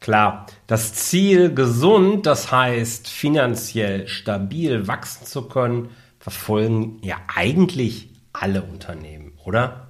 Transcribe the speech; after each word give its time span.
Klar, 0.00 0.46
das 0.66 0.94
Ziel, 0.94 1.54
gesund, 1.54 2.24
das 2.24 2.50
heißt 2.50 3.06
finanziell 3.06 4.08
stabil 4.08 4.88
wachsen 4.88 5.26
zu 5.26 5.42
können, 5.42 5.90
verfolgen 6.18 6.98
ja 7.02 7.18
eigentlich 7.34 8.08
alle 8.32 8.62
Unternehmen, 8.62 9.32
oder? 9.44 9.88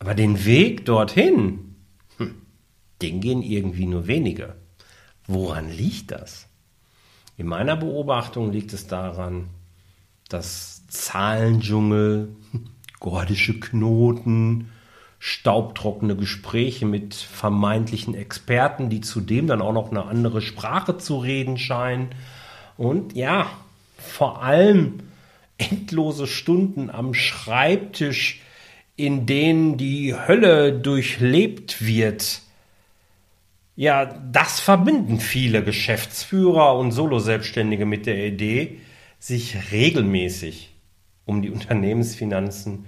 Aber 0.00 0.14
den 0.14 0.44
Weg 0.44 0.84
dorthin, 0.84 1.76
hm, 2.16 2.34
den 3.02 3.20
gehen 3.20 3.42
irgendwie 3.42 3.86
nur 3.86 4.08
wenige. 4.08 4.56
Woran 5.28 5.70
liegt 5.70 6.10
das? 6.10 6.48
In 7.36 7.46
meiner 7.46 7.76
Beobachtung 7.76 8.50
liegt 8.50 8.72
es 8.72 8.88
daran, 8.88 9.48
dass 10.28 10.86
Zahlendschungel, 10.88 12.34
gordische 12.98 13.60
Knoten, 13.60 14.70
staubtrockene 15.26 16.16
Gespräche 16.16 16.84
mit 16.84 17.14
vermeintlichen 17.14 18.14
Experten, 18.14 18.90
die 18.90 19.00
zudem 19.00 19.46
dann 19.46 19.62
auch 19.62 19.72
noch 19.72 19.90
eine 19.90 20.04
andere 20.04 20.42
Sprache 20.42 20.98
zu 20.98 21.16
reden 21.16 21.56
scheinen. 21.56 22.10
Und 22.76 23.14
ja, 23.14 23.46
vor 23.96 24.42
allem 24.42 24.98
endlose 25.56 26.26
Stunden 26.26 26.90
am 26.90 27.14
Schreibtisch, 27.14 28.42
in 28.96 29.24
denen 29.24 29.78
die 29.78 30.14
Hölle 30.14 30.78
durchlebt 30.78 31.86
wird. 31.86 32.42
Ja, 33.76 34.04
das 34.30 34.60
verbinden 34.60 35.20
viele 35.20 35.64
Geschäftsführer 35.64 36.76
und 36.76 36.92
Solo-Selbstständige 36.92 37.86
mit 37.86 38.04
der 38.04 38.26
Idee, 38.26 38.78
sich 39.18 39.72
regelmäßig 39.72 40.74
um 41.24 41.40
die 41.40 41.48
Unternehmensfinanzen 41.48 42.84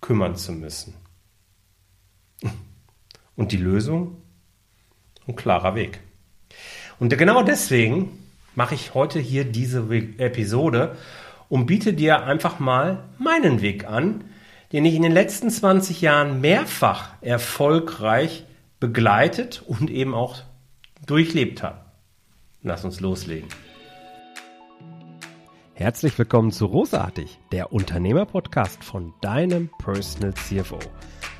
kümmern 0.00 0.34
zu 0.34 0.50
müssen. 0.50 0.94
Und 3.36 3.52
die 3.52 3.56
Lösung? 3.56 4.16
Ein 5.26 5.36
klarer 5.36 5.74
Weg. 5.74 6.00
Und 6.98 7.16
genau 7.16 7.42
deswegen 7.42 8.10
mache 8.54 8.74
ich 8.74 8.94
heute 8.94 9.20
hier 9.20 9.44
diese 9.44 9.88
Episode 10.18 10.96
und 11.48 11.66
biete 11.66 11.92
dir 11.94 12.24
einfach 12.24 12.58
mal 12.58 13.04
meinen 13.18 13.62
Weg 13.62 13.86
an, 13.86 14.24
den 14.72 14.84
ich 14.84 14.94
in 14.94 15.02
den 15.02 15.12
letzten 15.12 15.50
20 15.50 16.00
Jahren 16.00 16.40
mehrfach 16.40 17.12
erfolgreich 17.20 18.44
begleitet 18.80 19.62
und 19.66 19.90
eben 19.90 20.14
auch 20.14 20.42
durchlebt 21.06 21.62
habe. 21.62 21.80
Lass 22.62 22.84
uns 22.84 23.00
loslegen. 23.00 23.48
Herzlich 25.74 26.18
willkommen 26.18 26.50
zu 26.50 26.66
Rosartig, 26.66 27.38
der 27.52 27.72
Unternehmerpodcast 27.72 28.82
von 28.82 29.14
deinem 29.20 29.70
Personal 29.78 30.34
CFO. 30.34 30.80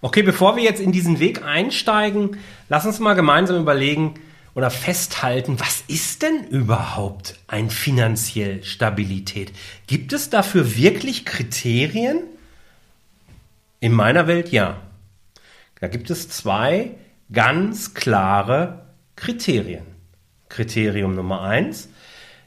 Okay, 0.00 0.22
bevor 0.22 0.56
wir 0.56 0.62
jetzt 0.62 0.80
in 0.80 0.92
diesen 0.92 1.18
Weg 1.18 1.42
einsteigen, 1.42 2.38
lass 2.68 2.86
uns 2.86 3.00
mal 3.00 3.14
gemeinsam 3.14 3.60
überlegen 3.60 4.14
oder 4.54 4.70
festhalten, 4.70 5.58
was 5.58 5.82
ist 5.88 6.22
denn 6.22 6.44
überhaupt 6.44 7.38
ein 7.48 7.68
finanziell 7.68 8.62
Stabilität? 8.62 9.52
Gibt 9.88 10.12
es 10.12 10.30
dafür 10.30 10.76
wirklich 10.76 11.24
Kriterien? 11.24 12.22
In 13.80 13.92
meiner 13.92 14.26
Welt 14.26 14.50
ja. 14.50 14.80
Da 15.80 15.88
gibt 15.88 16.10
es 16.10 16.28
zwei 16.28 16.92
ganz 17.32 17.94
klare 17.94 18.86
Kriterien. 19.16 19.86
Kriterium 20.48 21.14
Nummer 21.14 21.42
eins 21.42 21.88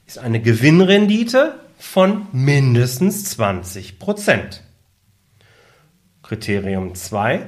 ist 0.07 0.17
eine 0.17 0.41
Gewinnrendite 0.41 1.59
von 1.78 2.28
mindestens 2.31 3.25
20 3.25 4.00
Prozent. 4.00 4.63
Kriterium 6.31 6.96
2. 6.96 7.46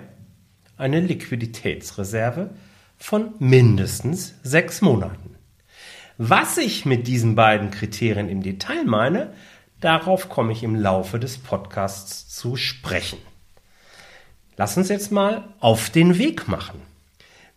Eine 0.76 1.00
Liquiditätsreserve 1.00 2.50
von 2.98 3.34
mindestens 3.40 4.36
sechs 4.44 4.82
Monaten. 4.82 5.38
Was 6.18 6.58
ich 6.58 6.86
mit 6.86 7.08
diesen 7.08 7.36
beiden 7.36 7.72
Kriterien 7.72 8.28
im 8.28 8.44
Detail 8.44 8.84
meine, 8.84 9.32
darauf 9.80 10.28
komme 10.28 10.52
ich 10.52 10.64
im 10.64 10.76
Laufe 10.76 11.18
des 11.18 11.38
Podcasts 11.38 12.28
zu 12.28 12.58
sprechen. 12.58 13.20
Lass 14.58 14.76
uns 14.76 14.90
jetzt 14.90 15.14
mal 15.14 15.54
auf 15.62 15.90
den 15.90 16.18
Weg 16.18 16.50
machen. 16.50 16.82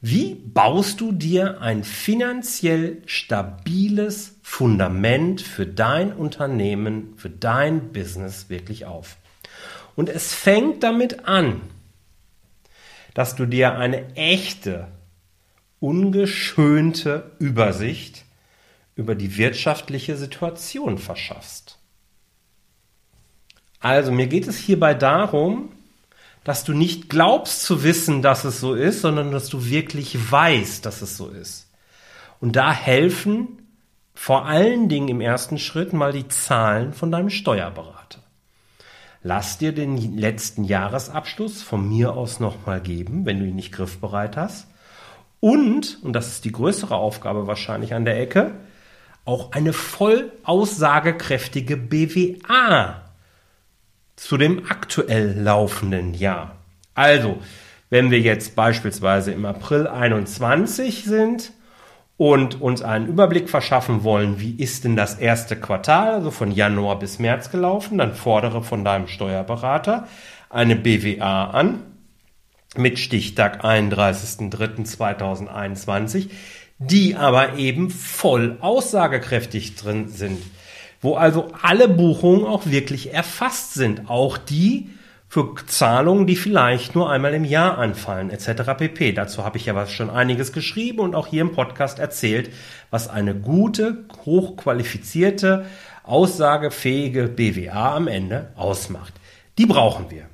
Wie 0.01 0.37
baust 0.37 1.01
du 1.01 1.11
dir 1.11 1.61
ein 1.61 1.83
finanziell 1.83 3.03
stabiles 3.07 4.37
Fundament 4.43 5.41
für 5.41 5.67
dein 5.67 6.13
Unternehmen, 6.13 7.15
für 7.17 7.31
dein 7.31 7.91
Business 7.93 8.49
wirklich 8.49 8.87
auf? 8.87 9.17
Und 9.97 10.09
es 10.09 10.35
fängt 10.35 10.83
damit 10.83 11.27
an, 11.27 11.61
dass 13.15 13.35
du 13.35 13.47
dir 13.47 13.77
eine 13.77 14.15
echte, 14.15 14.89
ungeschönte 15.81 17.33
Übersicht 17.39 18.25
über 18.95 19.15
die 19.15 19.37
wirtschaftliche 19.37 20.17
Situation 20.17 20.99
verschaffst. 20.99 21.79
Also 23.81 24.13
mir 24.13 24.27
geht 24.27 24.47
es 24.47 24.59
hierbei 24.59 24.95
darum, 24.95 25.71
dass 26.45 26.65
du 26.65 26.75
nicht 26.75 27.09
glaubst 27.09 27.63
zu 27.63 27.83
wissen, 27.83 28.23
dass 28.23 28.45
es 28.45 28.61
so 28.61 28.75
ist, 28.75 29.01
sondern 29.01 29.33
dass 29.33 29.49
du 29.49 29.65
wirklich 29.65 30.31
weißt, 30.31 30.85
dass 30.85 31.03
es 31.03 31.17
so 31.17 31.29
ist. 31.29 31.69
Und 32.41 32.55
da 32.55 32.73
helfen 32.73 33.67
vor 34.15 34.47
allen 34.47 34.89
Dingen 34.89 35.09
im 35.09 35.21
ersten 35.21 35.59
Schritt 35.59 35.93
mal 35.93 36.13
die 36.13 36.29
Zahlen 36.29 36.93
von 36.93 37.11
deinem 37.11 37.31
Steuerberater. 37.31 37.96
Lass 39.27 39.59
dir 39.59 39.73
den 39.73 40.17
letzten 40.17 40.63
Jahresabschluss 40.63 41.61
von 41.61 41.89
mir 41.89 42.13
aus 42.13 42.39
nochmal 42.39 42.81
geben, 42.81 43.27
wenn 43.27 43.41
du 43.41 43.45
ihn 43.45 43.57
nicht 43.57 43.73
griffbereit 43.73 44.37
hast. 44.37 44.69
Und, 45.41 45.99
und 46.05 46.13
das 46.13 46.29
ist 46.29 46.45
die 46.45 46.53
größere 46.53 46.95
Aufgabe 46.95 47.49
wahrscheinlich 47.49 47.93
an 47.93 48.05
der 48.05 48.21
Ecke, 48.21 48.53
auch 49.25 49.51
eine 49.51 49.73
voll 49.73 50.31
aussagekräftige 50.45 51.77
BWA 51.77 53.03
zu 54.15 54.37
dem 54.37 54.65
aktuell 54.71 55.37
laufenden 55.37 56.15
Jahr. 56.15 56.55
Also, 56.95 57.39
wenn 57.91 58.13
wir 58.13 58.21
jetzt 58.21 58.55
beispielsweise 58.55 59.33
im 59.33 59.45
April 59.45 59.89
21 59.89 61.03
sind, 61.03 61.51
und 62.17 62.61
uns 62.61 62.83
einen 62.83 63.09
Überblick 63.09 63.51
verschaffen 63.51 64.03
wollen, 64.03 64.41
wie 64.41 64.55
ist 64.55 64.85
denn 64.85 64.97
das 64.97 65.15
erste 65.15 65.57
Quartal, 65.57 66.15
also 66.15 66.31
von 66.31 66.51
Januar 66.51 66.99
bis 66.99 67.19
März 67.19 67.51
gelaufen, 67.51 67.99
dann 67.99 68.15
fordere 68.15 68.63
von 68.63 68.85
deinem 68.85 69.07
Steuerberater 69.07 70.09
eine 70.49 70.77
BWA 70.77 71.51
an 71.51 71.83
mit 72.77 72.99
Stichtag 72.99 73.65
31.03.2021, 73.65 76.31
die 76.79 77.17
aber 77.17 77.57
eben 77.57 77.91
voll 77.91 78.57
aussagekräftig 78.61 79.77
drin 79.77 80.09
sind, 80.09 80.43
wo 81.01 81.17
also 81.17 81.49
alle 81.63 81.89
Buchungen 81.89 82.47
auch 82.47 82.67
wirklich 82.67 83.13
erfasst 83.13 83.75
sind, 83.75 84.09
auch 84.09 84.39
die, 84.39 84.91
für 85.37 85.55
Zahlungen, 85.67 86.27
die 86.27 86.35
vielleicht 86.35 86.95
nur 86.95 87.11
einmal 87.11 87.35
im 87.35 87.45
Jahr 87.45 87.77
anfallen, 87.77 88.31
etc. 88.31 88.73
pp. 88.79 89.13
Dazu 89.13 89.45
habe 89.45 89.59
ich 89.59 89.67
ja 89.67 89.75
was 89.75 89.93
schon 89.93 90.09
einiges 90.09 90.51
geschrieben 90.51 91.01
und 91.01 91.15
auch 91.15 91.27
hier 91.27 91.43
im 91.43 91.53
Podcast 91.53 91.99
erzählt, 91.99 92.51
was 92.91 93.11
eine 93.11 93.35
gute, 93.35 94.07
hochqualifizierte, 94.25 95.67
aussagefähige 96.05 97.29
BWA 97.29 97.97
am 97.97 98.09
Ende 98.09 98.51
ausmacht. 98.57 99.13
Die 99.59 99.67
brauchen 99.67 100.11
wir. 100.11 100.25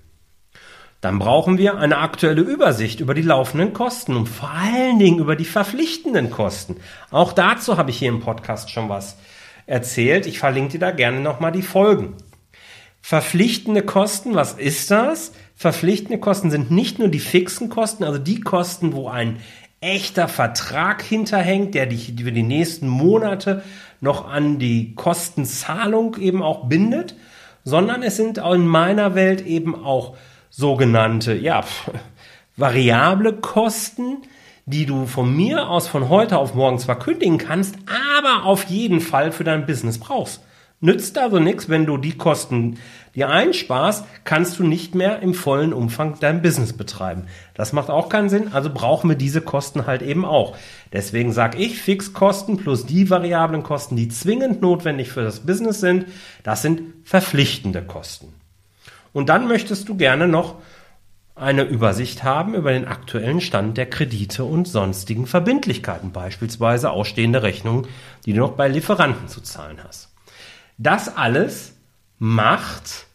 Dann 1.00 1.18
brauchen 1.18 1.58
wir 1.58 1.78
eine 1.78 1.98
aktuelle 1.98 2.42
Übersicht 2.42 3.00
über 3.00 3.14
die 3.14 3.22
laufenden 3.22 3.72
Kosten 3.72 4.14
und 4.14 4.28
vor 4.28 4.50
allen 4.50 5.00
Dingen 5.00 5.18
über 5.18 5.34
die 5.34 5.44
verpflichtenden 5.44 6.30
Kosten. 6.30 6.76
Auch 7.10 7.32
dazu 7.32 7.76
habe 7.76 7.90
ich 7.90 7.98
hier 7.98 8.08
im 8.08 8.20
Podcast 8.20 8.70
schon 8.70 8.88
was 8.88 9.16
erzählt. 9.66 10.26
Ich 10.26 10.38
verlinke 10.38 10.74
dir 10.74 10.78
da 10.78 10.90
gerne 10.92 11.18
nochmal 11.18 11.50
die 11.50 11.62
Folgen. 11.62 12.14
Verpflichtende 13.04 13.82
Kosten, 13.82 14.36
was 14.36 14.52
ist 14.52 14.90
das? 14.92 15.32
Verpflichtende 15.56 16.18
Kosten 16.18 16.52
sind 16.52 16.70
nicht 16.70 17.00
nur 17.00 17.08
die 17.08 17.18
fixen 17.18 17.68
Kosten, 17.68 18.04
also 18.04 18.18
die 18.18 18.40
Kosten, 18.40 18.94
wo 18.94 19.08
ein 19.08 19.38
echter 19.80 20.28
Vertrag 20.28 21.02
hinterhängt, 21.02 21.74
der 21.74 21.86
dich 21.86 22.16
über 22.18 22.30
die 22.30 22.44
nächsten 22.44 22.88
Monate 22.88 23.64
noch 24.00 24.28
an 24.28 24.60
die 24.60 24.94
Kostenzahlung 24.94 26.16
eben 26.18 26.42
auch 26.42 26.68
bindet, 26.68 27.16
sondern 27.64 28.04
es 28.04 28.16
sind 28.16 28.38
in 28.38 28.66
meiner 28.66 29.16
Welt 29.16 29.44
eben 29.44 29.84
auch 29.84 30.16
sogenannte, 30.48 31.34
ja, 31.34 31.64
variable 32.56 33.32
Kosten, 33.32 34.18
die 34.64 34.86
du 34.86 35.06
von 35.06 35.34
mir 35.34 35.68
aus 35.68 35.88
von 35.88 36.08
heute 36.08 36.38
auf 36.38 36.54
morgen 36.54 36.78
zwar 36.78 37.00
kündigen 37.00 37.38
kannst, 37.38 37.74
aber 38.16 38.44
auf 38.44 38.64
jeden 38.64 39.00
Fall 39.00 39.32
für 39.32 39.42
dein 39.42 39.66
Business 39.66 39.98
brauchst. 39.98 40.40
Nützt 40.84 41.16
also 41.16 41.38
nichts, 41.38 41.68
wenn 41.68 41.86
du 41.86 41.96
die 41.96 42.18
Kosten 42.18 42.76
dir 43.14 43.28
einsparst, 43.28 44.04
kannst 44.24 44.58
du 44.58 44.64
nicht 44.64 44.96
mehr 44.96 45.20
im 45.20 45.32
vollen 45.32 45.72
Umfang 45.72 46.16
dein 46.18 46.42
Business 46.42 46.72
betreiben. 46.72 47.28
Das 47.54 47.72
macht 47.72 47.88
auch 47.88 48.08
keinen 48.08 48.28
Sinn, 48.28 48.52
also 48.52 48.68
brauchen 48.68 49.08
wir 49.08 49.16
diese 49.16 49.42
Kosten 49.42 49.86
halt 49.86 50.02
eben 50.02 50.24
auch. 50.24 50.56
Deswegen 50.92 51.32
sage 51.32 51.58
ich, 51.58 51.80
Fixkosten 51.80 52.56
plus 52.56 52.84
die 52.84 53.08
variablen 53.08 53.62
Kosten, 53.62 53.94
die 53.94 54.08
zwingend 54.08 54.60
notwendig 54.60 55.12
für 55.12 55.22
das 55.22 55.46
Business 55.46 55.78
sind, 55.78 56.06
das 56.42 56.62
sind 56.62 56.82
verpflichtende 57.04 57.82
Kosten. 57.82 58.34
Und 59.12 59.28
dann 59.28 59.46
möchtest 59.46 59.88
du 59.88 59.94
gerne 59.94 60.26
noch 60.26 60.56
eine 61.36 61.62
Übersicht 61.62 62.24
haben 62.24 62.56
über 62.56 62.72
den 62.72 62.86
aktuellen 62.86 63.40
Stand 63.40 63.78
der 63.78 63.86
Kredite 63.88 64.42
und 64.42 64.66
sonstigen 64.66 65.28
Verbindlichkeiten, 65.28 66.10
beispielsweise 66.10 66.90
ausstehende 66.90 67.44
Rechnungen, 67.44 67.86
die 68.26 68.32
du 68.32 68.40
noch 68.40 68.52
bei 68.52 68.66
Lieferanten 68.66 69.28
zu 69.28 69.42
zahlen 69.42 69.78
hast. 69.86 70.11
Das 70.78 71.16
alles 71.16 71.74
macht 72.18 73.06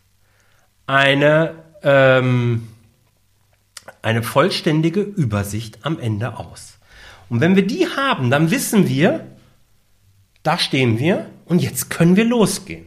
eine, 0.85 1.55
ähm, 1.83 2.67
eine 4.01 4.23
vollständige 4.23 5.01
Übersicht 5.01 5.79
am 5.85 5.99
Ende 5.99 6.37
aus. 6.37 6.77
Und 7.29 7.41
wenn 7.41 7.55
wir 7.55 7.67
die 7.67 7.87
haben, 7.87 8.31
dann 8.31 8.51
wissen 8.51 8.87
wir, 8.87 9.25
da 10.43 10.57
stehen 10.57 10.97
wir 10.99 11.29
und 11.45 11.61
jetzt 11.61 11.89
können 11.89 12.15
wir 12.15 12.25
losgehen. 12.25 12.85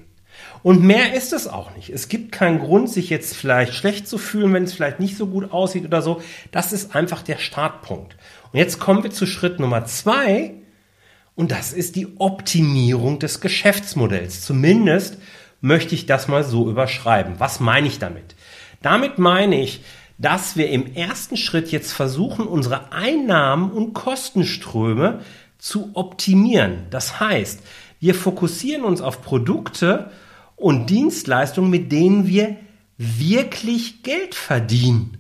Und 0.63 0.83
mehr 0.83 1.15
ist 1.15 1.33
es 1.33 1.49
auch 1.49 1.75
nicht. 1.75 1.89
Es 1.89 2.09
gibt 2.09 2.33
keinen 2.33 2.59
Grund, 2.59 2.91
sich 2.91 3.09
jetzt 3.09 3.35
vielleicht 3.35 3.75
schlecht 3.75 4.07
zu 4.07 4.19
fühlen, 4.19 4.53
wenn 4.53 4.65
es 4.65 4.75
vielleicht 4.75 5.01
nicht 5.01 5.17
so 5.17 5.27
gut 5.27 5.53
aussieht 5.53 5.85
oder 5.87 6.03
so. 6.03 6.21
Das 6.53 6.73
ist 6.73 6.95
einfach 6.95 7.23
der 7.23 7.39
Startpunkt. 7.39 8.17
Und 8.53 8.59
jetzt 8.59 8.79
kommen 8.79 9.03
wir 9.03 9.11
zu 9.11 9.27
Schritt 9.27 9.59
Nummer 9.59 9.87
zwei. 9.87 10.53
Und 11.41 11.53
das 11.53 11.73
ist 11.73 11.97
die 11.97 12.19
Optimierung 12.19 13.19
des 13.19 13.41
Geschäftsmodells. 13.41 14.43
Zumindest 14.43 15.17
möchte 15.63 15.95
ich 15.95 16.05
das 16.05 16.29
mal 16.29 16.45
so 16.45 16.69
überschreiben. 16.69 17.37
Was 17.39 17.61
meine 17.61 17.87
ich 17.87 17.99
damit? 17.99 18.35
Damit 18.83 19.19
meine 19.19 19.59
ich, 19.59 19.81
dass 20.19 20.59
wir 20.59 20.69
im 20.69 20.95
ersten 20.95 21.39
Schritt 21.39 21.73
jetzt 21.73 21.93
versuchen, 21.95 22.47
unsere 22.47 22.93
Einnahmen 22.93 23.71
und 23.71 23.95
Kostenströme 23.95 25.23
zu 25.57 25.93
optimieren. 25.95 26.89
Das 26.91 27.21
heißt, 27.21 27.61
wir 28.01 28.15
fokussieren 28.15 28.85
uns 28.85 29.01
auf 29.01 29.23
Produkte 29.23 30.11
und 30.57 30.91
Dienstleistungen, 30.91 31.71
mit 31.71 31.91
denen 31.91 32.27
wir 32.27 32.57
wirklich 32.99 34.03
Geld 34.03 34.35
verdienen. 34.35 35.17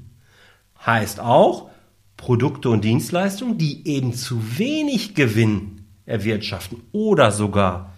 Heißt 0.85 1.19
auch 1.19 1.71
Produkte 2.19 2.69
und 2.69 2.85
Dienstleistungen, 2.85 3.57
die 3.57 3.89
eben 3.89 4.13
zu 4.13 4.59
wenig 4.59 5.15
Gewinn 5.15 5.80
erwirtschaften 6.11 6.83
oder 6.93 7.33
sogar 7.33 7.93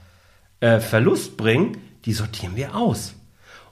äh, 0.61 0.81
Verlust 0.81 1.37
bringen, 1.37 1.79
die 2.05 2.13
sortieren 2.13 2.57
wir 2.57 2.77
aus. 2.77 3.15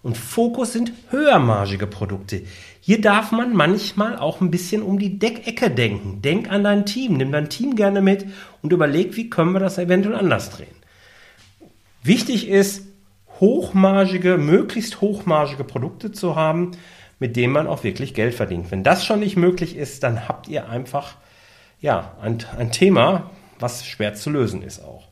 Und 0.03 0.17
Fokus 0.17 0.73
sind 0.73 0.93
höhermargige 1.11 1.87
Produkte. 1.87 2.43
Hier 2.81 3.01
darf 3.01 3.33
man 3.33 3.55
manchmal 3.55 4.17
auch 4.17 4.41
ein 4.41 4.51
bisschen 4.51 4.83
um 4.83 4.99
die 4.99 5.19
Deckecke 5.19 5.71
denken. 5.71 6.23
Denk 6.23 6.51
an 6.51 6.65
dein 6.65 6.87
Team, 6.87 7.15
nimm 7.19 7.33
dein 7.33 7.51
Team 7.51 7.77
gerne 7.77 8.01
mit 8.01 8.27
und 8.63 8.73
überleg, 8.73 9.17
wie 9.17 9.29
können 9.29 9.53
wir 9.53 9.61
das 9.61 9.77
eventuell 9.77 10.17
anders 10.17 10.51
drehen. 10.51 10.75
Wichtig 12.03 12.49
ist, 12.49 12.87
hochmargige, 13.41 14.39
möglichst 14.39 15.03
hochmargige 15.03 15.65
Produkte 15.65 16.13
zu 16.13 16.35
haben, 16.35 16.73
mit 17.19 17.37
denen 17.37 17.53
man 17.53 17.67
auch 17.67 17.85
wirklich 17.85 18.15
Geld 18.15 18.35
verdient. 18.35 18.71
Wenn 18.71 18.83
das 18.83 19.05
schon 19.05 19.21
nicht 19.21 19.37
möglich 19.37 19.77
ist, 19.77 20.03
dann 20.03 20.27
habt 20.27 20.49
ihr 20.49 20.71
einfach 20.71 21.17
ja, 21.81 22.17
ein, 22.23 22.39
ein 22.59 22.73
Thema, 22.73 23.31
was 23.61 23.87
schwer 23.87 24.15
zu 24.15 24.31
lösen 24.31 24.63
ist 24.63 24.83
auch. 24.83 25.09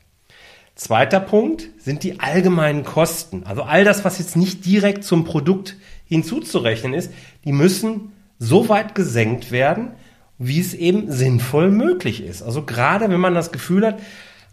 Zweiter 0.75 1.19
Punkt 1.19 1.67
sind 1.77 2.03
die 2.03 2.21
allgemeinen 2.21 2.85
Kosten. 2.85 3.43
Also 3.43 3.63
all 3.63 3.83
das, 3.83 4.05
was 4.05 4.17
jetzt 4.17 4.37
nicht 4.37 4.65
direkt 4.65 5.03
zum 5.03 5.25
Produkt 5.25 5.75
hinzuzurechnen 6.05 6.93
ist, 6.93 7.11
die 7.43 7.51
müssen 7.51 8.13
so 8.39 8.69
weit 8.69 8.95
gesenkt 8.95 9.51
werden, 9.51 9.91
wie 10.37 10.59
es 10.59 10.73
eben 10.73 11.11
sinnvoll 11.11 11.69
möglich 11.69 12.23
ist. 12.23 12.41
Also 12.41 12.63
gerade 12.63 13.09
wenn 13.09 13.19
man 13.19 13.35
das 13.35 13.51
Gefühl 13.51 13.85
hat, 13.85 13.99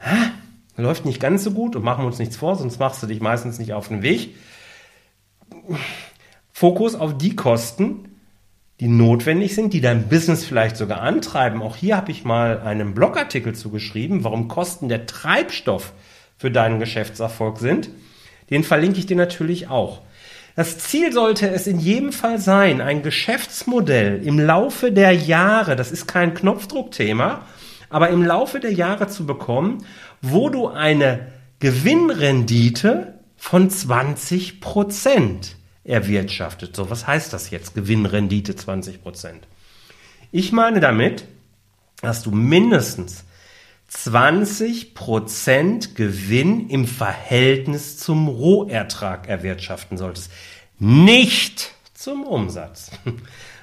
ah, 0.00 0.30
läuft 0.76 1.04
nicht 1.04 1.20
ganz 1.20 1.44
so 1.44 1.52
gut 1.52 1.76
und 1.76 1.84
machen 1.84 2.02
wir 2.02 2.08
uns 2.08 2.18
nichts 2.18 2.36
vor, 2.36 2.56
sonst 2.56 2.80
machst 2.80 3.02
du 3.02 3.06
dich 3.06 3.20
meistens 3.20 3.60
nicht 3.60 3.72
auf 3.72 3.88
den 3.88 4.02
Weg. 4.02 4.34
Fokus 6.52 6.96
auf 6.96 7.16
die 7.16 7.36
Kosten, 7.36 8.15
die 8.80 8.88
notwendig 8.88 9.54
sind, 9.54 9.72
die 9.72 9.80
dein 9.80 10.08
Business 10.08 10.44
vielleicht 10.44 10.76
sogar 10.76 11.00
antreiben. 11.00 11.62
Auch 11.62 11.76
hier 11.76 11.96
habe 11.96 12.10
ich 12.10 12.24
mal 12.24 12.60
einen 12.60 12.94
Blogartikel 12.94 13.54
zugeschrieben, 13.54 14.22
warum 14.22 14.48
Kosten 14.48 14.88
der 14.88 15.06
Treibstoff 15.06 15.92
für 16.36 16.50
deinen 16.50 16.78
Geschäftserfolg 16.78 17.58
sind. 17.58 17.88
Den 18.50 18.64
verlinke 18.64 18.98
ich 18.98 19.06
dir 19.06 19.16
natürlich 19.16 19.68
auch. 19.68 20.02
Das 20.56 20.78
Ziel 20.78 21.12
sollte 21.12 21.50
es 21.50 21.66
in 21.66 21.78
jedem 21.78 22.12
Fall 22.12 22.38
sein, 22.38 22.80
ein 22.80 23.02
Geschäftsmodell 23.02 24.22
im 24.24 24.38
Laufe 24.38 24.90
der 24.90 25.12
Jahre, 25.12 25.76
das 25.76 25.92
ist 25.92 26.06
kein 26.06 26.32
Knopfdruckthema, 26.32 27.42
aber 27.90 28.08
im 28.08 28.22
Laufe 28.22 28.58
der 28.58 28.72
Jahre 28.72 29.08
zu 29.08 29.26
bekommen, 29.26 29.84
wo 30.22 30.48
du 30.48 30.68
eine 30.68 31.26
Gewinnrendite 31.60 33.18
von 33.36 33.68
20 33.68 34.60
Prozent 34.60 35.55
erwirtschaftet. 35.86 36.76
So, 36.76 36.90
was 36.90 37.06
heißt 37.06 37.32
das 37.32 37.50
jetzt? 37.50 37.74
Gewinnrendite 37.74 38.56
20 38.56 39.02
Prozent. 39.02 39.46
Ich 40.32 40.52
meine 40.52 40.80
damit, 40.80 41.24
dass 42.02 42.22
du 42.22 42.30
mindestens 42.30 43.24
20% 43.92 45.94
Gewinn 45.94 46.68
im 46.68 46.86
Verhältnis 46.86 47.98
zum 47.98 48.28
Rohertrag 48.28 49.28
erwirtschaften 49.28 49.96
solltest. 49.96 50.30
Nicht 50.78 51.72
zum 51.94 52.24
Umsatz. 52.24 52.90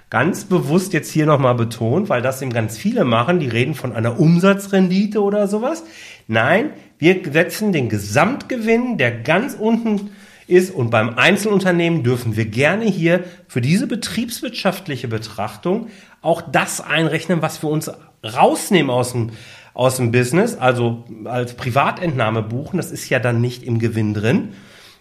Ganz 0.10 0.46
bewusst 0.46 0.94
jetzt 0.94 1.12
hier 1.12 1.26
nochmal 1.26 1.56
betont, 1.56 2.08
weil 2.08 2.22
das 2.22 2.42
eben 2.44 2.54
ganz 2.54 2.78
viele 2.78 3.04
machen, 3.04 3.40
die 3.40 3.48
reden 3.48 3.74
von 3.74 3.94
einer 3.94 4.20
Umsatzrendite 4.20 5.24
oder 5.24 5.48
sowas. 5.48 5.84
Nein, 6.28 6.70
wir 7.00 7.20
setzen 7.32 7.74
den 7.74 7.90
Gesamtgewinn, 7.90 9.00
der 9.00 9.10
ganz 9.10 9.56
unten 9.56 10.12
ist 10.48 10.74
und 10.74 10.90
beim 10.90 11.18
Einzelunternehmen 11.18 12.04
dürfen 12.04 12.36
wir 12.36 12.46
gerne 12.46 12.86
hier 12.86 13.24
für 13.48 13.62
diese 13.62 13.88
betriebswirtschaftliche 13.88 15.08
Betrachtung 15.08 15.88
auch 16.22 16.42
das 16.42 16.82
einrechnen, 16.82 17.42
was 17.42 17.62
wir 17.62 17.70
uns 17.70 17.92
rausnehmen 18.24 18.90
aus 18.90 19.12
dem 19.12 19.32
aus 19.74 19.98
dem 19.98 20.12
Business, 20.12 20.56
also 20.56 21.04
als 21.26 21.56
Privatentnahme 21.56 22.44
buchen, 22.44 22.78
das 22.78 22.92
ist 22.92 23.10
ja 23.10 23.20
dann 23.20 23.42
nicht 23.42 23.64
im 23.64 23.80
Gewinn 23.80 24.14
drin. 24.14 24.54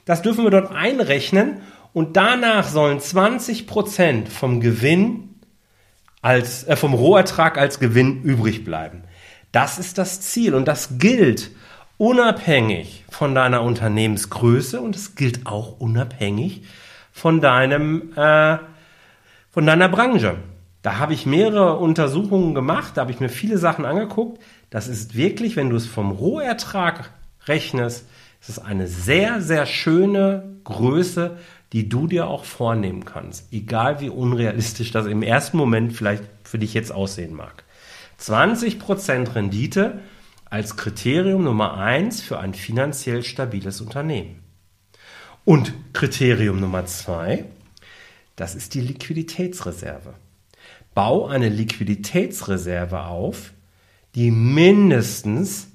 Das 0.05 0.23
dürfen 0.23 0.45
wir 0.45 0.51
dort 0.51 0.73
einrechnen 0.73 1.61
und 1.93 2.17
danach 2.17 2.69
sollen 2.69 2.99
20 2.99 3.67
Prozent 3.67 4.29
vom 4.29 4.61
Gewinn 4.61 5.29
als, 6.23 6.65
äh, 6.65 6.77
vom 6.77 6.95
Rohertrag 6.95 7.59
als 7.59 7.79
Gewinn 7.79 8.23
übrig 8.23 8.65
bleiben. 8.65 9.05
Das 9.53 9.79
ist 9.79 9.99
das 9.99 10.23
Ziel 10.23 10.55
und 10.55 10.67
das 10.67 10.99
gilt 10.99 11.51
unabhängig 12.03 13.05
von 13.11 13.33
deiner 13.33 13.63
Unternehmensgröße 13.63 14.81
und 14.81 14.97
es 14.97 15.15
gilt 15.15 15.47
auch 15.47 15.79
unabhängig 15.79 16.65
von 17.13 17.41
deinem, 17.41 18.13
äh, 18.17 18.59
von 19.53 19.65
deiner 19.65 19.89
Branche. 19.89 20.35
Da 20.83 20.99
habe 20.99 21.15
ich 21.15 21.27
mehrere 21.27 21.77
Untersuchungen 21.77 22.57
gemacht, 22.57 22.97
da 22.97 23.03
habe 23.03 23.13
ich 23.13 23.21
mir 23.21 23.29
viele 23.29 23.57
Sachen 23.57 23.85
angeguckt. 23.85 24.43
Das 24.69 24.89
ist 24.89 25.17
wirklich, 25.17 25.55
wenn 25.55 25.71
du 25.71 25.77
es 25.77 25.87
vom 25.87 26.11
Rohertrag 26.11 27.13
rechnest, 27.47 28.09
ist 28.41 28.49
es 28.49 28.59
eine 28.59 28.89
sehr, 28.89 29.41
sehr 29.41 29.65
schöne 29.65 30.57
Größe, 30.65 31.39
die 31.73 31.89
du 31.89 32.09
dir 32.09 32.27
auch 32.27 32.45
vornehmen 32.45 33.05
kannst. 33.05 33.53
Egal 33.53 34.01
wie 34.01 34.09
unrealistisch 34.09 34.91
das 34.91 35.07
im 35.07 35.23
ersten 35.23 35.57
Moment 35.57 35.93
vielleicht 35.93 36.25
für 36.43 36.59
dich 36.59 36.75
jetzt 36.75 36.91
aussehen 36.91 37.37
mag. 37.37 37.63
20% 38.19 39.37
Rendite 39.37 40.01
als 40.53 40.77
Kriterium 40.77 41.45
Nummer 41.45 41.79
eins 41.79 42.21
für 42.21 42.39
ein 42.39 42.53
finanziell 42.53 43.25
stabiles 43.25 43.81
Unternehmen. 43.81 44.43
Und 45.47 45.73
Kriterium 45.95 46.61
Nummer 46.61 46.85
zwei, 46.85 47.47
das 48.37 48.55
ist 48.55 48.75
die 48.75 48.83
Liquiditätsreserve. 48.83 50.13
Bau 50.93 51.27
eine 51.27 51.49
Liquiditätsreserve 51.49 53.05
auf, 53.05 53.55
die 54.15 54.31
mindestens 54.31 55.69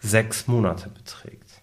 sechs 0.00 0.48
Monate 0.48 0.88
beträgt. 0.88 1.60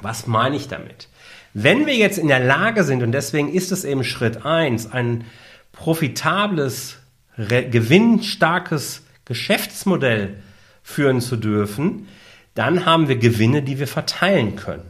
Was 0.00 0.28
meine 0.28 0.54
ich 0.54 0.68
damit? 0.68 1.08
Wenn 1.54 1.86
wir 1.86 1.96
jetzt 1.96 2.18
in 2.18 2.28
der 2.28 2.38
Lage 2.38 2.84
sind, 2.84 3.02
und 3.02 3.10
deswegen 3.10 3.52
ist 3.52 3.72
es 3.72 3.84
eben 3.84 4.04
Schritt 4.04 4.46
eins, 4.46 4.92
ein 4.92 5.24
profitables, 5.72 6.98
gewinnstarkes 7.36 9.02
Geschäftsmodell 9.24 10.40
führen 10.86 11.20
zu 11.20 11.34
dürfen, 11.34 12.06
dann 12.54 12.86
haben 12.86 13.08
wir 13.08 13.16
Gewinne, 13.16 13.60
die 13.60 13.80
wir 13.80 13.88
verteilen 13.88 14.54
können. 14.54 14.88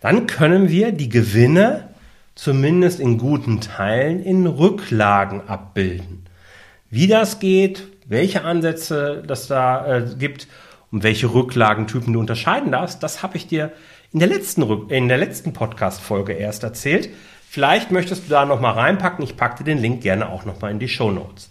Dann 0.00 0.26
können 0.26 0.70
wir 0.70 0.92
die 0.92 1.10
Gewinne 1.10 1.90
zumindest 2.34 3.00
in 3.00 3.18
guten 3.18 3.60
Teilen 3.60 4.24
in 4.24 4.46
Rücklagen 4.46 5.46
abbilden. 5.46 6.24
Wie 6.88 7.06
das 7.06 7.38
geht, 7.38 7.86
welche 8.06 8.44
Ansätze 8.44 9.22
das 9.26 9.46
da 9.46 9.98
äh, 9.98 10.06
gibt 10.18 10.48
und 10.90 11.02
welche 11.02 11.32
Rücklagentypen 11.34 12.14
du 12.14 12.18
unterscheiden 12.18 12.72
darfst, 12.72 13.02
das 13.02 13.22
habe 13.22 13.36
ich 13.36 13.46
dir 13.46 13.72
in 14.12 14.20
der 14.20 14.28
letzten, 14.28 14.88
in 14.88 15.08
der 15.08 15.18
letzten 15.18 15.52
Podcast-Folge 15.52 16.32
erst 16.32 16.62
erzählt. 16.62 17.10
Vielleicht 17.46 17.90
möchtest 17.90 18.24
du 18.24 18.30
da 18.30 18.46
nochmal 18.46 18.72
reinpacken. 18.72 19.22
Ich 19.22 19.36
packe 19.36 19.58
dir 19.58 19.74
den 19.74 19.82
Link 19.82 20.00
gerne 20.00 20.30
auch 20.30 20.46
nochmal 20.46 20.70
in 20.70 20.78
die 20.78 20.88
Show 20.88 21.10
Notes. 21.10 21.50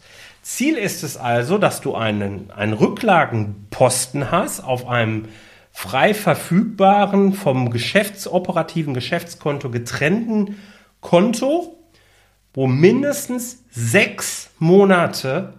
Ziel 0.50 0.78
ist 0.78 1.04
es 1.04 1.16
also, 1.16 1.60
dass 1.60 1.80
du 1.80 1.94
einen, 1.94 2.50
einen 2.50 2.74
Rücklagenposten 2.74 4.32
hast 4.32 4.62
auf 4.62 4.88
einem 4.88 5.26
frei 5.72 6.16
verfügbaren, 6.16 7.34
vom 7.34 7.70
geschäftsoperativen 7.70 8.96
Geschäftskonto 8.96 9.70
getrennten 9.70 10.58
Konto, 11.02 11.78
wo 12.56 12.66
mindestens 12.66 13.64
sechs 13.70 14.50
Monate 14.58 15.54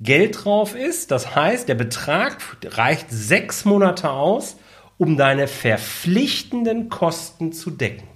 Geld 0.00 0.44
drauf 0.44 0.74
ist. 0.74 1.12
Das 1.12 1.36
heißt, 1.36 1.68
der 1.68 1.76
Betrag 1.76 2.38
reicht 2.64 3.06
sechs 3.10 3.64
Monate 3.64 4.10
aus, 4.10 4.56
um 4.98 5.16
deine 5.16 5.46
verpflichtenden 5.46 6.88
Kosten 6.88 7.52
zu 7.52 7.70
decken. 7.70 8.08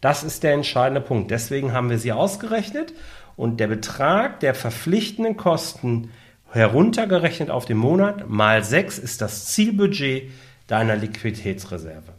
Das 0.00 0.24
ist 0.24 0.42
der 0.42 0.54
entscheidende 0.54 1.00
Punkt. 1.00 1.30
Deswegen 1.30 1.72
haben 1.72 1.90
wir 1.90 1.98
sie 1.98 2.12
ausgerechnet 2.12 2.92
und 3.36 3.60
der 3.60 3.66
Betrag 3.66 4.40
der 4.40 4.54
verpflichtenden 4.54 5.36
Kosten 5.36 6.10
heruntergerechnet 6.52 7.50
auf 7.50 7.64
den 7.64 7.76
Monat 7.76 8.28
mal 8.28 8.64
sechs 8.64 8.98
ist 8.98 9.20
das 9.20 9.46
Zielbudget 9.46 10.30
deiner 10.66 10.96
Liquiditätsreserve. 10.96 12.12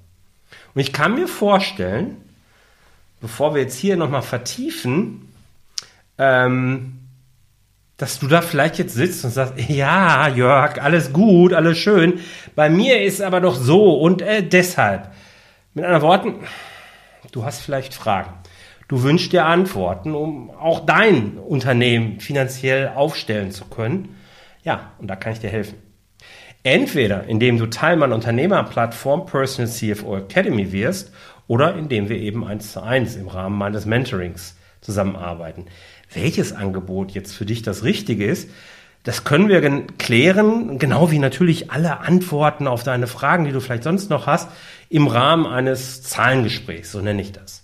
Und 0.73 0.81
ich 0.81 0.93
kann 0.93 1.15
mir 1.15 1.27
vorstellen, 1.27 2.17
bevor 3.19 3.53
wir 3.53 3.61
jetzt 3.61 3.77
hier 3.77 3.97
nochmal 3.97 4.21
vertiefen, 4.21 5.31
ähm, 6.17 6.97
dass 7.97 8.19
du 8.19 8.27
da 8.27 8.41
vielleicht 8.41 8.79
jetzt 8.79 8.95
sitzt 8.95 9.23
und 9.25 9.31
sagst, 9.31 9.53
ja, 9.69 10.27
Jörg, 10.27 10.81
alles 10.81 11.13
gut, 11.13 11.53
alles 11.53 11.77
schön. 11.77 12.19
Bei 12.55 12.69
mir 12.69 13.01
ist 13.01 13.21
aber 13.21 13.41
doch 13.41 13.55
so 13.55 13.99
und 13.99 14.21
äh, 14.21 14.41
deshalb. 14.41 15.11
Mit 15.73 15.85
anderen 15.85 16.01
Worten, 16.01 16.35
du 17.31 17.45
hast 17.45 17.61
vielleicht 17.61 17.93
Fragen. 17.93 18.33
Du 18.87 19.03
wünschst 19.03 19.31
dir 19.31 19.45
Antworten, 19.45 20.13
um 20.13 20.51
auch 20.51 20.85
dein 20.85 21.37
Unternehmen 21.37 22.19
finanziell 22.19 22.89
aufstellen 22.89 23.51
zu 23.51 23.65
können. 23.65 24.17
Ja, 24.63 24.91
und 24.99 25.07
da 25.07 25.15
kann 25.15 25.33
ich 25.33 25.39
dir 25.39 25.49
helfen. 25.49 25.77
Entweder 26.63 27.23
indem 27.23 27.57
du 27.57 27.67
Teil 27.67 27.97
meiner 27.97 28.15
Unternehmerplattform 28.15 29.25
Personal 29.25 29.71
CFO 29.71 30.17
Academy 30.17 30.71
wirst 30.71 31.13
oder 31.47 31.75
indem 31.75 32.09
wir 32.09 32.17
eben 32.17 32.45
eins 32.45 32.73
zu 32.73 32.83
eins 32.83 33.15
im 33.15 33.27
Rahmen 33.27 33.57
meines 33.57 33.85
Mentorings 33.85 34.57
zusammenarbeiten 34.81 35.65
welches 36.13 36.53
Angebot 36.53 37.11
jetzt 37.11 37.33
für 37.33 37.45
dich 37.45 37.61
das 37.61 37.83
Richtige 37.83 38.25
ist, 38.25 38.49
das 39.03 39.23
können 39.23 39.49
wir 39.49 39.61
klären, 39.97 40.77
genau 40.77 41.09
wie 41.09 41.17
natürlich 41.17 41.71
alle 41.71 42.01
Antworten 42.01 42.67
auf 42.67 42.83
deine 42.83 43.07
Fragen, 43.07 43.45
die 43.45 43.51
du 43.51 43.59
vielleicht 43.59 43.83
sonst 43.83 44.11
noch 44.11 44.27
hast, 44.27 44.49
im 44.91 45.07
Rahmen 45.07 45.47
eines 45.47 46.03
Zahlengesprächs, 46.03 46.91
so 46.91 46.99
nenne 46.99 47.21
ich 47.21 47.31
das. 47.31 47.63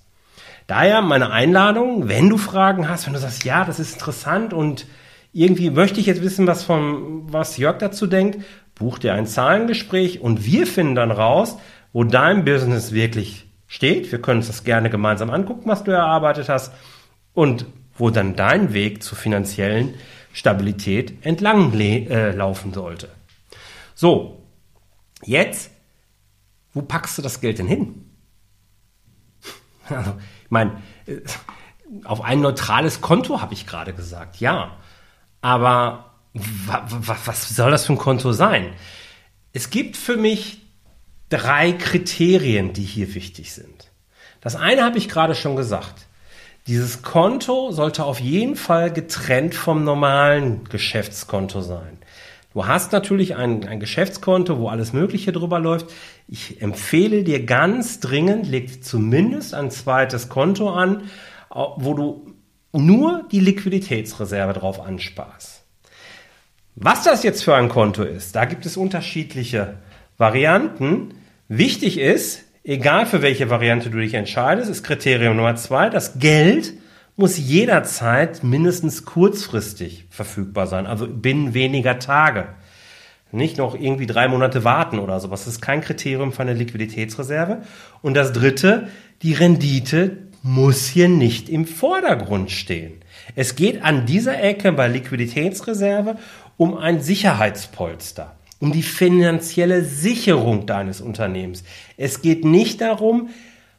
Daher 0.66 1.02
meine 1.02 1.30
Einladung, 1.30 2.08
wenn 2.08 2.30
du 2.30 2.38
Fragen 2.38 2.88
hast, 2.88 3.06
wenn 3.06 3.14
du 3.14 3.20
sagst, 3.20 3.44
ja, 3.44 3.66
das 3.66 3.80
ist 3.80 3.94
interessant 3.94 4.54
und 4.54 4.86
irgendwie 5.34 5.70
möchte 5.70 6.00
ich 6.00 6.06
jetzt 6.06 6.22
wissen, 6.22 6.48
was 6.48 6.64
von, 6.64 7.32
was 7.32 7.58
Jörg 7.58 7.80
dazu 7.80 8.08
denkt, 8.08 8.40
buch 8.76 8.98
dir 8.98 9.14
ein 9.14 9.28
Zahlengespräch 9.28 10.22
und 10.22 10.46
wir 10.46 10.66
finden 10.66 10.96
dann 10.96 11.12
raus, 11.12 11.58
wo 11.92 12.06
dein 12.06 12.46
Business 12.46 12.94
wirklich 12.94 13.46
steht. 13.68 14.10
Wir 14.10 14.22
können 14.22 14.40
uns 14.40 14.48
das 14.48 14.64
gerne 14.64 14.90
gemeinsam 14.90 15.30
angucken, 15.30 15.70
was 15.70 15.84
du 15.84 15.92
erarbeitet 15.92 16.48
hast 16.48 16.72
und 17.34 17.66
wo 17.98 18.10
dann 18.10 18.38
dein 18.38 18.74
Weg 18.74 19.04
zur 19.04 19.18
finanziellen 19.18 19.96
Stabilität 20.32 21.26
entlang 21.26 21.78
äh, 21.78 22.32
laufen 22.32 22.74
sollte. 22.74 23.10
So, 23.96 24.44
jetzt, 25.24 25.72
wo 26.78 26.84
packst 26.84 27.18
du 27.18 27.24
das 27.24 27.42
Geld 27.42 27.58
denn 27.58 27.68
hin? 27.68 28.06
Also, 29.90 30.18
ich 30.44 30.52
meine, 30.52 30.82
äh, 31.06 31.22
auf 32.04 32.22
ein 32.22 32.42
neutrales 32.42 33.00
Konto 33.00 33.40
habe 33.40 33.54
ich 33.54 33.66
gerade 33.66 33.94
gesagt, 33.94 34.38
ja. 34.42 34.76
Aber 35.40 36.12
was 36.34 37.50
soll 37.56 37.72
das 37.72 37.86
für 37.86 37.94
ein 37.94 37.98
Konto 37.98 38.34
sein? 38.34 38.74
Es 39.54 39.70
gibt 39.70 39.96
für 39.96 40.18
mich 40.18 40.62
drei 41.30 41.72
Kriterien, 41.72 42.74
die 42.74 42.84
hier 42.84 43.16
wichtig 43.16 43.54
sind. 43.54 43.92
Das 44.42 44.58
eine 44.58 44.84
habe 44.84 44.98
ich 44.98 45.08
gerade 45.08 45.34
schon 45.34 45.56
gesagt. 45.56 46.06
Dieses 46.68 47.02
Konto 47.02 47.72
sollte 47.72 48.04
auf 48.04 48.20
jeden 48.20 48.58
Fall 48.58 48.92
getrennt 48.92 49.56
vom 49.56 49.86
normalen 49.86 50.66
Geschäftskonto 50.66 51.62
sein. 51.62 51.98
Du 52.58 52.66
hast 52.66 52.92
natürlich 52.92 53.36
ein, 53.36 53.68
ein 53.68 53.80
Geschäftskonto, 53.80 54.58
wo 54.58 54.68
alles 54.68 54.92
Mögliche 54.92 55.32
drüber 55.32 55.60
läuft. 55.60 55.92
Ich 56.28 56.60
empfehle 56.60 57.24
dir 57.24 57.46
ganz 57.46 58.00
dringend, 58.00 58.48
leg 58.48 58.84
zumindest 58.84 59.54
ein 59.54 59.70
zweites 59.70 60.28
Konto 60.28 60.72
an, 60.72 61.04
wo 61.52 61.94
du 61.94 62.34
nur 62.74 63.28
die 63.32 63.42
Liquiditätsreserve 63.42 64.54
drauf 64.54 64.82
ansparst. 64.82 65.66
Was 66.74 67.04
das 67.04 67.22
jetzt 67.22 67.44
für 67.44 67.54
ein 67.54 67.70
Konto 67.70 68.02
ist, 68.02 68.36
da 68.36 68.46
gibt 68.46 68.66
es 68.66 68.76
unterschiedliche 68.76 69.76
Varianten. 70.18 71.14
Wichtig 71.48 72.00
ist, 72.00 72.42
egal 72.64 73.06
für 73.06 73.22
welche 73.22 73.52
Variante 73.52 73.92
du 73.92 74.00
dich 74.00 74.16
entscheidest, 74.16 74.72
ist 74.72 74.82
Kriterium 74.82 75.36
Nummer 75.36 75.58
zwei, 75.58 75.92
das 75.92 76.18
Geld 76.18 76.74
muss 77.18 77.38
jederzeit 77.38 78.44
mindestens 78.44 79.04
kurzfristig 79.04 80.06
verfügbar 80.10 80.68
sein, 80.68 80.86
also 80.88 81.08
binnen 81.08 81.54
weniger 81.54 82.00
Tage. 82.00 82.48
Nicht 83.32 83.58
noch 83.58 83.76
irgendwie 83.76 84.06
drei 84.06 84.30
Monate 84.30 84.64
warten 84.64 85.00
oder 85.00 85.20
sowas. 85.20 85.44
Das 85.44 85.56
ist 85.56 85.62
kein 85.62 85.82
Kriterium 85.82 86.32
für 86.32 86.44
eine 86.44 86.54
Liquiditätsreserve. 86.54 87.64
Und 88.02 88.14
das 88.14 88.32
dritte, 88.32 88.88
die 89.22 89.34
Rendite 89.34 90.18
muss 90.44 90.88
hier 90.88 91.10
nicht 91.10 91.50
im 91.50 91.66
Vordergrund 91.66 92.52
stehen. 92.52 93.02
Es 93.36 93.56
geht 93.56 93.84
an 93.84 94.06
dieser 94.06 94.42
Ecke 94.42 94.72
bei 94.72 94.88
Liquiditätsreserve 94.88 96.16
um 96.56 96.78
ein 96.78 97.02
Sicherheitspolster 97.02 98.38
um 98.60 98.72
die 98.72 98.84
finanzielle 98.84 99.84
Sicherung 99.84 100.66
deines 100.66 101.02
Unternehmens. 101.02 101.64
Es 101.96 102.22
geht 102.22 102.44
nicht 102.44 102.82
darum, 102.82 103.30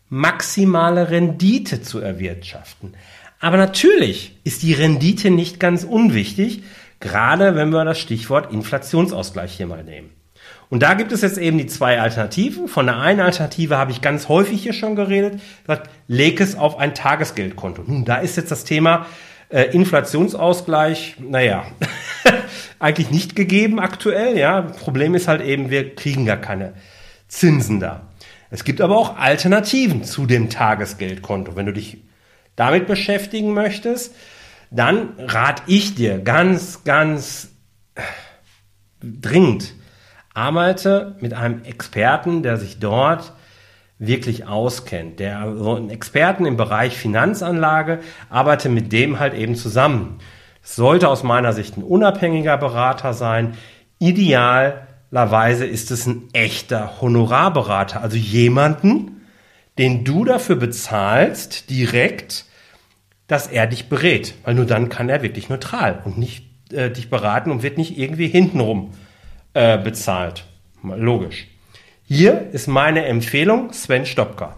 maximale 0.08 1.10
Rendite 1.10 1.82
zu 1.82 1.98
erwirtschaften. 1.98 2.94
Aber 3.40 3.56
natürlich 3.56 4.36
ist 4.44 4.62
die 4.62 4.72
Rendite 4.72 5.30
nicht 5.30 5.60
ganz 5.60 5.84
unwichtig, 5.84 6.62
gerade 7.00 7.54
wenn 7.54 7.70
wir 7.70 7.84
das 7.84 7.98
Stichwort 7.98 8.52
Inflationsausgleich 8.52 9.52
hier 9.52 9.66
mal 9.66 9.84
nehmen. 9.84 10.10
Und 10.70 10.82
da 10.82 10.94
gibt 10.94 11.12
es 11.12 11.22
jetzt 11.22 11.38
eben 11.38 11.56
die 11.56 11.66
zwei 11.66 12.00
Alternativen. 12.00 12.68
Von 12.68 12.86
der 12.86 12.98
einen 12.98 13.20
Alternative 13.20 13.78
habe 13.78 13.90
ich 13.90 14.02
ganz 14.02 14.28
häufig 14.28 14.62
hier 14.62 14.74
schon 14.74 14.96
geredet, 14.96 15.40
gesagt, 15.62 15.88
leg 16.08 16.40
es 16.40 16.56
auf 16.56 16.78
ein 16.78 16.94
Tagesgeldkonto. 16.94 17.84
Nun, 17.86 18.04
da 18.04 18.16
ist 18.16 18.36
jetzt 18.36 18.50
das 18.50 18.64
Thema 18.64 19.06
äh, 19.48 19.64
Inflationsausgleich, 19.64 21.16
naja, 21.20 21.64
eigentlich 22.78 23.10
nicht 23.10 23.34
gegeben 23.34 23.80
aktuell. 23.80 24.36
Ja, 24.36 24.60
Problem 24.60 25.14
ist 25.14 25.28
halt 25.28 25.40
eben, 25.40 25.70
wir 25.70 25.94
kriegen 25.94 26.26
gar 26.26 26.36
keine 26.36 26.74
Zinsen 27.28 27.80
da. 27.80 28.08
Es 28.50 28.64
gibt 28.64 28.80
aber 28.80 28.96
auch 28.96 29.16
Alternativen 29.16 30.04
zu 30.04 30.26
dem 30.26 30.50
Tagesgeldkonto. 30.50 31.56
Wenn 31.56 31.66
du 31.66 31.72
dich 31.72 31.98
damit 32.58 32.86
beschäftigen 32.86 33.54
möchtest, 33.54 34.14
dann 34.70 35.14
rate 35.18 35.62
ich 35.66 35.94
dir 35.94 36.18
ganz, 36.18 36.84
ganz 36.84 37.52
dringend, 39.00 39.74
arbeite 40.34 41.16
mit 41.20 41.34
einem 41.34 41.62
Experten, 41.64 42.42
der 42.42 42.56
sich 42.56 42.80
dort 42.80 43.32
wirklich 43.98 44.46
auskennt, 44.46 45.20
der 45.20 45.54
so 45.56 45.74
einen 45.74 45.90
Experten 45.90 46.46
im 46.46 46.56
Bereich 46.56 46.96
Finanzanlage, 46.96 48.00
arbeite 48.28 48.68
mit 48.68 48.92
dem 48.92 49.18
halt 49.18 49.34
eben 49.34 49.54
zusammen. 49.54 50.18
Es 50.62 50.76
sollte 50.76 51.08
aus 51.08 51.22
meiner 51.22 51.52
Sicht 51.52 51.76
ein 51.76 51.82
unabhängiger 51.82 52.56
Berater 52.58 53.14
sein. 53.14 53.54
Idealerweise 53.98 55.64
ist 55.64 55.90
es 55.90 56.06
ein 56.06 56.28
echter 56.32 57.00
Honorarberater, 57.00 58.02
also 58.02 58.16
jemanden, 58.16 59.17
den 59.78 60.04
du 60.04 60.24
dafür 60.24 60.56
bezahlst, 60.56 61.70
direkt, 61.70 62.44
dass 63.28 63.46
er 63.46 63.66
dich 63.66 63.88
berät, 63.88 64.34
weil 64.44 64.54
nur 64.54 64.66
dann 64.66 64.88
kann 64.88 65.08
er 65.08 65.22
wirklich 65.22 65.48
neutral 65.48 66.02
und 66.04 66.18
nicht 66.18 66.46
äh, 66.72 66.90
dich 66.90 67.08
beraten 67.08 67.50
und 67.50 67.62
wird 67.62 67.78
nicht 67.78 67.96
irgendwie 67.96 68.28
hintenrum 68.28 68.92
äh, 69.54 69.78
bezahlt. 69.78 70.44
Logisch. 70.82 71.46
Hier 72.04 72.48
ist 72.52 72.66
meine 72.68 73.04
Empfehlung 73.04 73.72
Sven 73.72 74.06
Stopka. 74.06 74.56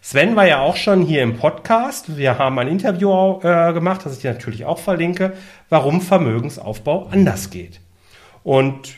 Sven 0.00 0.36
war 0.36 0.46
ja 0.46 0.60
auch 0.60 0.76
schon 0.76 1.02
hier 1.02 1.22
im 1.22 1.38
Podcast. 1.38 2.18
Wir 2.18 2.36
haben 2.36 2.58
ein 2.58 2.68
Interview 2.68 3.40
äh, 3.42 3.72
gemacht, 3.72 4.02
das 4.04 4.16
ich 4.16 4.20
dir 4.20 4.34
natürlich 4.34 4.66
auch 4.66 4.78
verlinke, 4.78 5.32
warum 5.70 6.02
Vermögensaufbau 6.02 7.06
anders 7.10 7.48
geht. 7.48 7.80
Und 8.42 8.96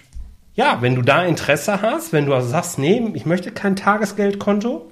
ja, 0.54 0.78
wenn 0.80 0.96
du 0.96 1.02
da 1.02 1.25
Interesse 1.25 1.80
hast, 1.80 2.12
wenn 2.12 2.26
du 2.26 2.34
also 2.34 2.48
sagst, 2.48 2.78
nee, 2.78 3.08
ich 3.14 3.25
möchte 3.25 3.52
kein 3.52 3.76
Tagesgeldkonto, 3.76 4.90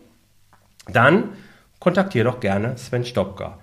dann 0.88 1.30
kontaktiere 1.78 2.24
doch 2.24 2.40
gerne 2.40 2.76
Sven 2.78 3.04
Stopka. 3.04 3.58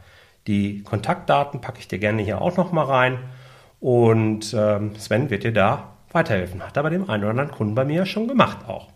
Die 0.47 0.83
Kontaktdaten 0.83 1.61
packe 1.61 1.79
ich 1.79 1.87
dir 1.87 1.99
gerne 1.99 2.21
hier 2.21 2.41
auch 2.41 2.57
nochmal 2.57 2.85
rein. 2.85 3.19
Und 3.79 4.55
ähm, 4.57 4.95
Sven 4.97 5.29
wird 5.29 5.43
dir 5.43 5.53
da 5.53 5.95
weiterhelfen. 6.11 6.61
Hat 6.63 6.77
er 6.77 6.83
bei 6.83 6.89
dem 6.89 7.09
einen 7.09 7.23
oder 7.23 7.31
anderen 7.31 7.51
Kunden 7.51 7.75
bei 7.75 7.85
mir 7.85 8.05
schon 8.05 8.27
gemacht 8.27 8.67
auch. 8.67 8.89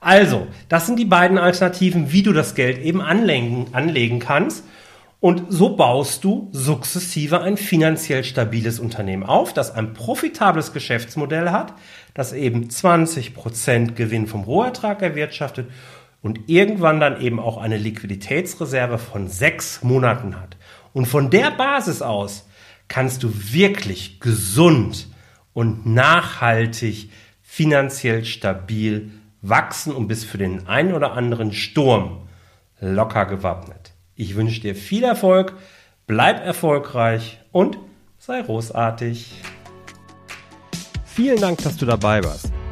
Also, 0.00 0.48
das 0.68 0.86
sind 0.86 0.98
die 0.98 1.04
beiden 1.04 1.38
Alternativen, 1.38 2.12
wie 2.12 2.22
du 2.22 2.32
das 2.32 2.54
Geld 2.54 2.78
eben 2.78 3.00
anlegen, 3.00 3.68
anlegen 3.72 4.18
kannst. 4.18 4.64
Und 5.20 5.44
so 5.50 5.76
baust 5.76 6.24
du 6.24 6.48
sukzessive 6.50 7.40
ein 7.42 7.56
finanziell 7.56 8.24
stabiles 8.24 8.80
Unternehmen 8.80 9.22
auf, 9.22 9.52
das 9.52 9.72
ein 9.72 9.92
profitables 9.92 10.72
Geschäftsmodell 10.72 11.50
hat, 11.50 11.74
das 12.12 12.32
eben 12.32 12.64
20% 12.68 13.92
Gewinn 13.92 14.26
vom 14.26 14.42
Rohertrag 14.42 15.00
erwirtschaftet 15.00 15.68
und 16.22 16.48
irgendwann 16.48 17.00
dann 17.00 17.20
eben 17.20 17.38
auch 17.40 17.58
eine 17.58 17.76
Liquiditätsreserve 17.76 18.98
von 18.98 19.28
sechs 19.28 19.82
Monaten 19.82 20.40
hat. 20.40 20.56
Und 20.92 21.06
von 21.06 21.30
der 21.30 21.50
Basis 21.50 22.00
aus 22.00 22.46
kannst 22.88 23.22
du 23.22 23.32
wirklich 23.52 24.20
gesund 24.20 25.08
und 25.52 25.84
nachhaltig 25.86 27.10
finanziell 27.42 28.24
stabil 28.24 29.10
wachsen 29.42 29.92
und 29.92 30.06
bist 30.06 30.24
für 30.24 30.38
den 30.38 30.68
einen 30.68 30.94
oder 30.94 31.12
anderen 31.12 31.52
Sturm 31.52 32.28
locker 32.80 33.26
gewappnet. 33.26 33.92
Ich 34.14 34.36
wünsche 34.36 34.60
dir 34.60 34.74
viel 34.74 35.04
Erfolg, 35.04 35.54
bleib 36.06 36.44
erfolgreich 36.44 37.40
und 37.50 37.78
sei 38.18 38.42
großartig. 38.42 39.32
Vielen 41.04 41.40
Dank, 41.40 41.62
dass 41.62 41.76
du 41.76 41.86
dabei 41.86 42.22
warst. 42.22 42.51